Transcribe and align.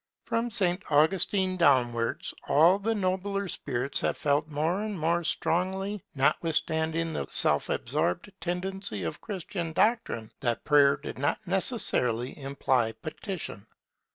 From 0.25 0.49
St. 0.49 0.81
Augustine 0.91 1.57
downwards, 1.57 2.33
all 2.47 2.79
the 2.79 2.95
nobler 2.95 3.47
spirits 3.47 3.99
have 3.99 4.17
felt 4.17 4.47
more 4.47 4.81
and 4.81 4.99
more 4.99 5.23
strongly, 5.23 6.01
notwithstanding 6.15 7.13
the 7.13 7.27
self 7.29 7.69
absorbing 7.69 8.33
tendencies 8.41 9.05
of 9.05 9.21
Christian 9.21 9.73
doctrine, 9.73 10.31
that 10.39 10.63
Prayer 10.65 10.97
did 10.97 11.19
not 11.19 11.45
necessarily 11.45 12.35
imply 12.41 12.93
petition. 12.93 13.67